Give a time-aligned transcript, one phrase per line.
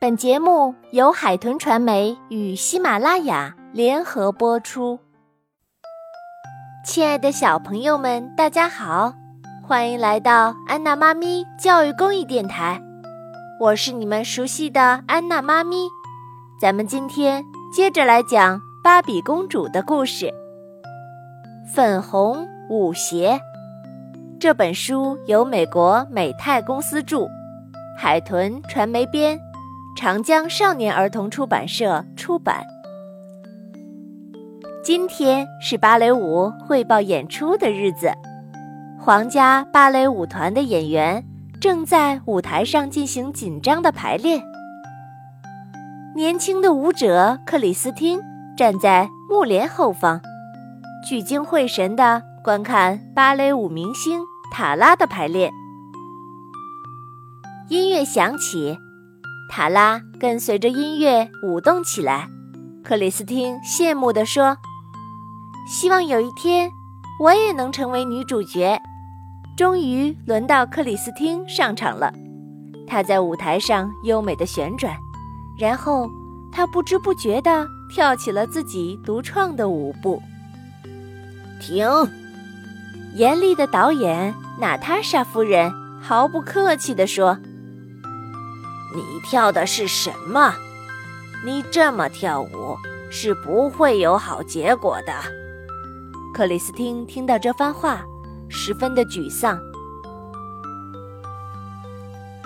[0.00, 4.96] 本节目由海豚传媒与喜马拉雅联合播出。
[6.84, 9.12] 亲爱的小朋友们，大家好，
[9.60, 12.80] 欢迎来到安娜妈咪教育公益电台，
[13.58, 15.88] 我是你们熟悉的安娜妈咪。
[16.62, 17.42] 咱们今天
[17.74, 20.32] 接着来讲芭比公主的故事。
[21.74, 23.40] 粉红舞鞋
[24.38, 27.26] 这本书由美国美泰公司著，
[27.98, 29.36] 海豚传媒编。
[29.98, 32.64] 长江少年儿童出版社出版。
[34.84, 38.12] 今天是芭蕾舞汇报演出的日子，
[38.96, 41.24] 皇家芭蕾舞团的演员
[41.60, 44.40] 正在舞台上进行紧张的排练。
[46.14, 48.20] 年轻的舞者克里斯汀
[48.56, 50.20] 站在幕帘后方，
[51.08, 54.20] 聚精会神地观看芭蕾舞明星
[54.52, 55.50] 塔拉的排练。
[57.68, 58.78] 音乐响起。
[59.48, 62.28] 塔拉跟随着音乐舞动起来，
[62.84, 64.56] 克里斯汀羡慕地说
[65.66, 66.70] ：“希望有一天
[67.20, 68.78] 我也能成为女主角。”
[69.56, 72.12] 终于轮到克里斯汀上场了，
[72.86, 74.96] 她在舞台上优美的旋转，
[75.58, 76.08] 然后
[76.52, 80.22] 她不知不觉地跳起了自己独创的舞步。
[81.60, 81.88] 停！
[83.14, 87.36] 严厉的导演娜塔莎夫人毫不客气地说。
[88.94, 90.54] 你跳的是什么？
[91.44, 92.76] 你这么跳舞
[93.10, 95.12] 是不会有好结果的。
[96.34, 98.02] 克里斯汀听到这番话，
[98.48, 99.60] 十分的沮丧。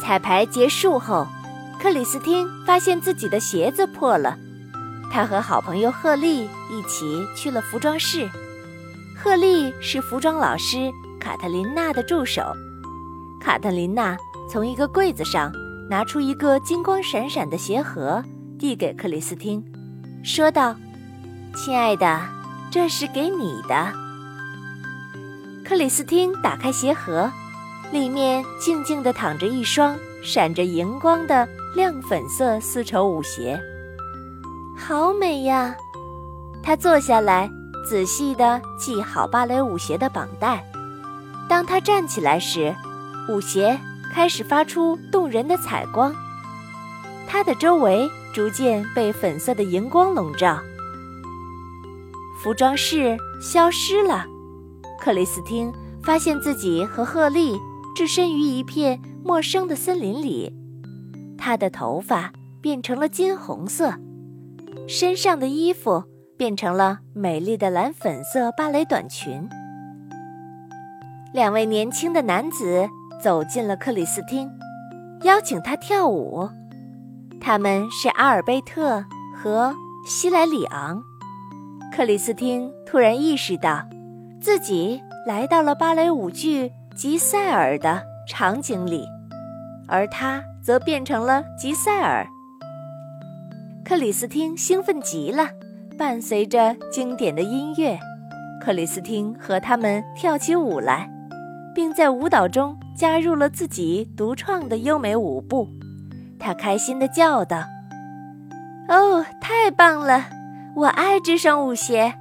[0.00, 1.26] 彩排结束后，
[1.82, 4.38] 克里斯汀发现自己的鞋子破了，
[5.12, 8.28] 他和好朋友赫利一起去了服装室。
[9.16, 12.42] 赫利是服装老师卡特琳娜的助手。
[13.40, 14.16] 卡特琳娜
[14.48, 15.52] 从一个柜子上。
[15.88, 18.22] 拿出一个金光闪闪的鞋盒，
[18.58, 19.64] 递给克里斯汀，
[20.22, 20.76] 说道
[21.56, 22.20] ：“亲爱的，
[22.70, 23.92] 这是给你的。”
[25.64, 27.30] 克里斯汀打开鞋盒，
[27.90, 33.58] 里面静静地躺着一双闪着荧光的亮粉色丝绸舞鞋，
[34.76, 35.74] 好美呀！
[36.62, 37.50] 他坐下来，
[37.88, 40.62] 仔细地系好芭蕾舞鞋的绑带。
[41.48, 42.74] 当他站起来时，
[43.30, 43.78] 舞鞋。
[44.12, 46.14] 开始发出动人的彩光，
[47.26, 50.58] 它的周围逐渐被粉色的荧光笼罩。
[52.42, 54.24] 服装室消失了，
[55.00, 57.58] 克里斯汀发现自己和赫利
[57.94, 60.52] 置身于一片陌生的森林里。
[61.36, 63.94] 她的头发变成了金红色，
[64.88, 66.04] 身上的衣服
[66.36, 69.48] 变成了美丽的蓝粉色芭蕾短裙。
[71.32, 72.88] 两位年轻的男子。
[73.20, 74.50] 走进了克里斯汀，
[75.22, 76.48] 邀请他跳舞。
[77.40, 79.04] 他们是阿尔贝特
[79.36, 79.74] 和
[80.06, 81.02] 希莱里昂。
[81.94, 83.84] 克里斯汀突然意识到，
[84.40, 89.04] 自己来到了芭蕾舞剧《吉赛尔》的场景里，
[89.88, 92.26] 而他则变成了吉赛尔。
[93.84, 95.48] 克里斯汀兴奋极了，
[95.96, 97.98] 伴随着经典的音乐，
[98.60, 101.10] 克里斯汀和他们跳起舞来，
[101.74, 102.76] 并在舞蹈中。
[102.98, 105.68] 加入了自己独创的优美舞步，
[106.36, 107.62] 他开心地叫道
[108.90, 110.24] ：“哦，太棒了！
[110.74, 112.12] 我爱这双舞鞋。”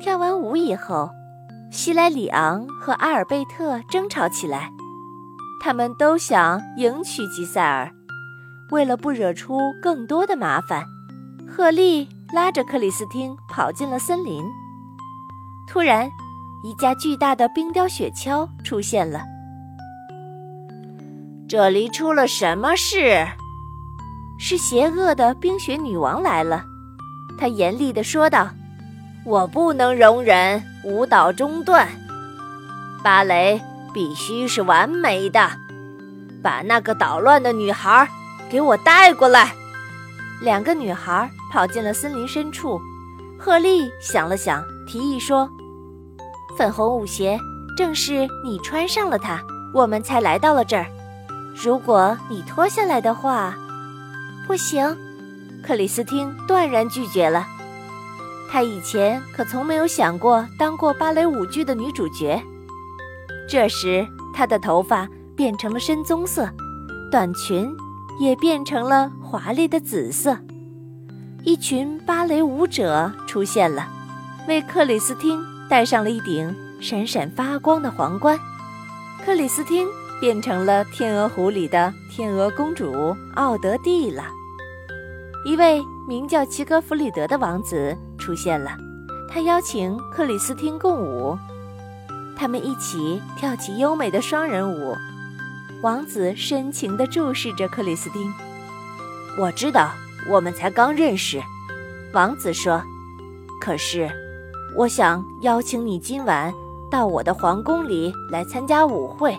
[0.00, 1.10] 跳完舞以后，
[1.72, 4.70] 希莱里昂和阿尔贝特争吵起来，
[5.60, 7.90] 他们都想迎娶吉赛尔。
[8.70, 10.84] 为了不惹出更多的麻烦，
[11.48, 14.44] 赫利拉着克里斯汀跑进了森林。
[15.66, 16.08] 突然，
[16.62, 19.22] 一架巨大的冰雕雪橇出现了。
[21.48, 23.24] 这里出了什么事？
[24.36, 26.64] 是邪恶的冰雪女王来了，
[27.38, 28.50] 她严厉地说道
[29.24, 31.88] ：“我不能容忍舞蹈中断，
[33.04, 33.60] 芭蕾
[33.94, 35.48] 必须是完美的。
[36.42, 38.08] 把那个捣乱的女孩
[38.50, 39.54] 给我带过来。”
[40.42, 42.80] 两个女孩跑进了森林深处。
[43.38, 45.48] 赫利想了想，提议说
[46.58, 47.38] ：“粉红舞鞋
[47.76, 49.40] 正是你穿上了它，
[49.72, 50.86] 我们才来到了这儿。”
[51.62, 53.56] 如果你脱下来的话，
[54.46, 54.96] 不行。
[55.62, 57.46] 克里斯汀断然拒绝了。
[58.48, 62.40] 她以前可从没有想过当过芭蕾舞剧的女主角。
[63.48, 66.48] 这时，她的头发变成了深棕色，
[67.10, 67.74] 短裙
[68.20, 70.36] 也变成了华丽的紫色。
[71.42, 73.88] 一群芭蕾舞者出现了，
[74.46, 78.38] 为克里斯汀戴上了一顶闪闪发光的皇冠。
[79.24, 79.88] 克里斯汀。
[80.20, 84.24] 变成了天鹅湖里的天鹅公主奥德蒂了。
[85.44, 88.76] 一位名叫齐格弗里德的王子出现了，
[89.28, 91.38] 他邀请克里斯汀共舞，
[92.36, 94.94] 他们一起跳起优美的双人舞。
[95.82, 98.32] 王子深情地注视着克里斯汀。
[99.38, 99.92] 我知道，
[100.28, 101.40] 我们才刚认识，
[102.12, 102.82] 王子说。
[103.60, 104.10] 可是，
[104.74, 106.52] 我想邀请你今晚
[106.90, 109.36] 到我的皇宫里来参加舞会。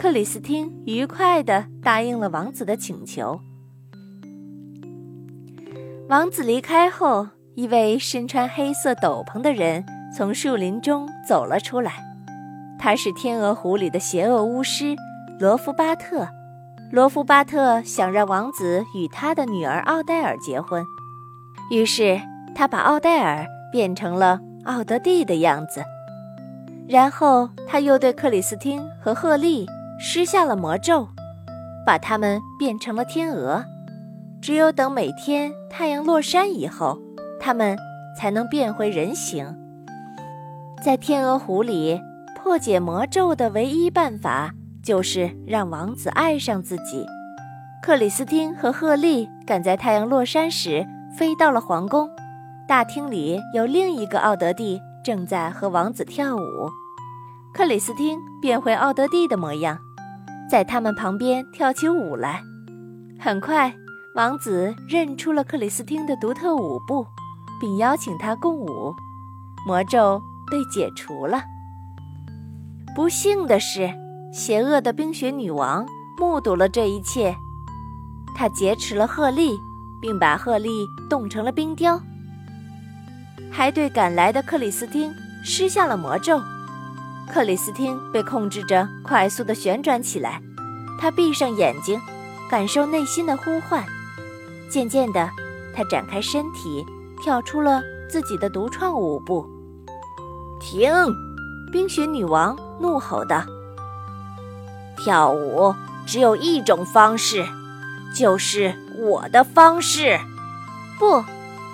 [0.00, 3.38] 克里斯汀愉快地答应了王子的请求。
[6.08, 9.84] 王子离开后，一位身穿黑色斗篷的人
[10.16, 12.02] 从树林中走了出来。
[12.78, 14.96] 他是天鹅湖里的邪恶巫师
[15.38, 16.26] 罗夫巴特。
[16.90, 20.82] 罗夫巴特想让王子与他的女儿奥黛尔结婚，
[21.70, 22.18] 于是
[22.54, 25.84] 他把奥黛尔变成了奥德蒂的样子。
[26.88, 29.66] 然后他又对克里斯汀和赫利
[30.02, 31.06] 施下了魔咒，
[31.84, 33.62] 把他们变成了天鹅。
[34.40, 36.98] 只有等每天太阳落山以后，
[37.38, 37.76] 他们
[38.18, 39.54] 才能变回人形。
[40.82, 42.00] 在天鹅湖里
[42.34, 47.04] 破解魔咒的唯一办法，就是让王子爱上自己。
[47.82, 50.86] 克里斯汀和赫利赶在太阳落山时
[51.18, 52.08] 飞到了皇宫，
[52.66, 56.40] 大厅里有另一个奥德蒂正在和王子跳舞。
[57.52, 59.76] 克里斯汀变回奥德蒂的模样，
[60.50, 62.42] 在他们旁边跳起舞来。
[63.18, 63.72] 很快。
[64.16, 67.06] 王子认出了克里斯汀的独特舞步，
[67.60, 68.92] 并邀请她共舞。
[69.64, 70.20] 魔咒
[70.50, 71.40] 被解除了。
[72.96, 73.88] 不幸的是，
[74.32, 75.86] 邪恶的冰雪女王
[76.18, 77.36] 目睹了这一切，
[78.34, 79.52] 她劫持了赫利，
[80.02, 80.68] 并把赫利
[81.08, 82.00] 冻成了冰雕，
[83.48, 85.14] 还对赶来的克里斯汀
[85.44, 86.40] 施下了魔咒。
[87.32, 90.42] 克里斯汀被控制着快速地旋转起来，
[90.98, 92.00] 他闭上眼睛，
[92.50, 93.84] 感受内心的呼唤。
[94.68, 95.30] 渐渐的，
[95.74, 96.84] 他展开身体，
[97.22, 99.46] 跳出了自己的独创舞步。
[100.60, 100.90] 停！
[101.72, 103.44] 冰雪女王怒吼道
[104.98, 105.72] ：“跳舞
[106.04, 107.46] 只有一种方式，
[108.12, 110.18] 就是我的方式。
[110.98, 111.24] 不，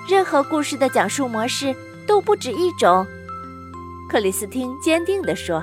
[0.07, 1.75] 任何故事的讲述模式
[2.07, 3.07] 都不止一种。”
[4.09, 5.63] 克里斯汀坚定地说。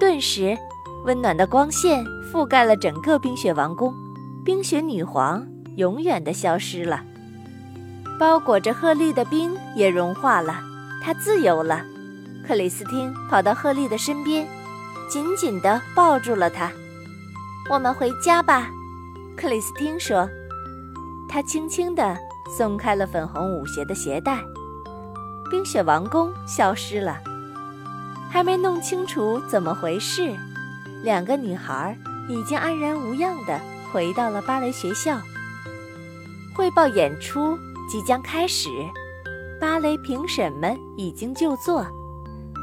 [0.00, 0.56] 顿时，
[1.04, 3.94] 温暖的光线覆盖了整个冰雪王宫，
[4.44, 5.46] 冰雪女皇。
[5.76, 7.04] 永远的消失了，
[8.18, 10.60] 包裹着赫利的冰也融化了，
[11.00, 11.84] 她自由了。
[12.44, 14.44] 克里斯汀跑到赫利的身边，
[15.08, 16.72] 紧紧地抱住了她。
[17.70, 18.68] 我们回家吧，
[19.36, 20.28] 克里斯汀说。
[21.28, 22.18] 她轻轻地
[22.56, 24.42] 松开了粉红舞鞋的鞋带，
[25.50, 27.18] 冰雪王宫消失了。
[28.30, 30.36] 还没弄清楚怎么回事，
[31.02, 31.96] 两个女孩
[32.28, 33.58] 已经安然无恙地
[33.90, 35.18] 回到了芭蕾学校。
[36.54, 37.58] 汇报演出
[37.88, 38.68] 即将开始，
[39.60, 41.86] 芭蕾评审们已经就座，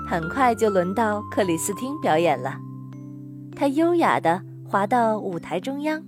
[0.07, 2.57] 很快就轮到克里斯汀表演了。
[3.55, 4.39] 她优雅地
[4.69, 6.03] 滑到舞台中央，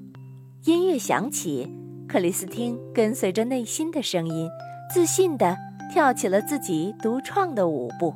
[0.65, 1.73] 音乐响起，
[2.07, 4.47] 克里斯汀跟随着内心的声音，
[4.93, 5.57] 自信地
[5.91, 8.13] 跳起了自己独创的舞步。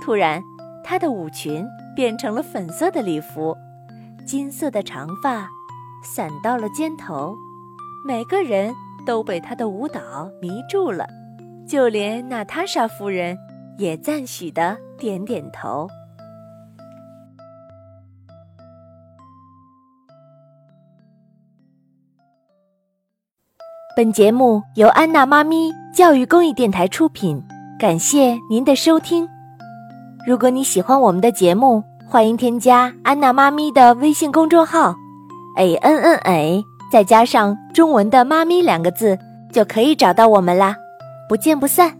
[0.00, 0.42] 突然，
[0.84, 3.56] 她的舞裙变成了粉色的礼服，
[4.26, 5.48] 金色的长发
[6.02, 7.36] 散到了肩头，
[8.06, 8.74] 每个人。
[9.06, 11.06] 都被她的舞蹈迷住了，
[11.64, 13.38] 就连娜塔莎夫人
[13.78, 15.86] 也赞许的点点头。
[23.96, 27.42] 本节目由安娜妈咪教育公益电台出品，
[27.78, 29.26] 感谢您的收听。
[30.26, 34.94] 如果你喜欢我们的节目，欢迎添加安娜妈咪的微信公众号
[35.56, 36.62] ，a n n a。
[36.92, 39.18] 再加上中文的“妈咪”两个字，
[39.50, 40.76] 就可以找到我们啦！
[41.30, 41.96] 不见不散。